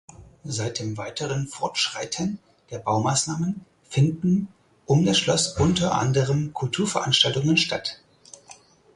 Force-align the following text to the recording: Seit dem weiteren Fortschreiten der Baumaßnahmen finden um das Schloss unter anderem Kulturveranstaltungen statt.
Seit 0.45 0.79
dem 0.79 0.97
weiteren 0.97 1.47
Fortschreiten 1.47 2.39
der 2.71 2.79
Baumaßnahmen 2.79 3.63
finden 3.87 4.47
um 4.87 5.05
das 5.05 5.19
Schloss 5.19 5.55
unter 5.59 5.93
anderem 5.93 6.55
Kulturveranstaltungen 6.55 7.55
statt. 7.55 8.01